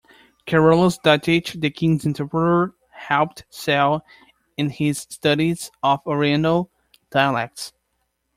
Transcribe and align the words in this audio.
Carolus 0.47 0.97
Dadichi, 0.97 1.61
the 1.61 1.69
king's 1.69 2.07
interpreter, 2.07 2.73
helped 2.89 3.45
Sale 3.51 4.03
in 4.57 4.71
his 4.71 4.97
studies 4.97 5.69
of 5.83 5.99
oriental 6.07 6.71
dialects. 7.11 7.71